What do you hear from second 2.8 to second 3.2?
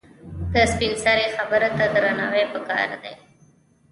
دی.